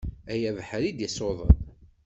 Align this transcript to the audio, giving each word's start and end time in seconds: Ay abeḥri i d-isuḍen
Ay 0.31 0.41
abeḥri 0.49 0.87
i 0.89 0.91
d-isuḍen 0.97 1.55